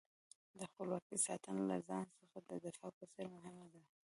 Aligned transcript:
د 0.57 0.59
خپلواکۍ 0.69 1.17
ساتنه 1.27 1.61
له 1.71 1.77
ځان 1.87 2.05
څخه 2.19 2.37
د 2.49 2.51
دفاع 2.65 2.91
په 2.97 3.05
څېر 3.13 3.25
مهمه 3.35 3.65
ده. 3.73 3.81